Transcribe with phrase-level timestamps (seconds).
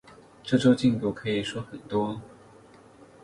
[0.41, 2.19] 这周进度可以说很多